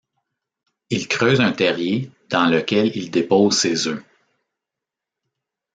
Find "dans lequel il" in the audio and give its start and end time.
2.29-3.11